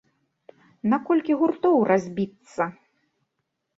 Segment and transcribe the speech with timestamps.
[0.93, 2.63] На колькі гуртоў разбіцца?